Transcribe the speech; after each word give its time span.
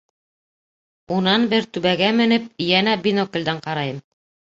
Унан 1.17 1.45
бер 1.53 1.69
түбәгә 1.77 2.09
менеп 2.23 2.67
йәнә 2.71 2.99
биноклдән 3.07 3.65
ҡарайым. 3.71 4.07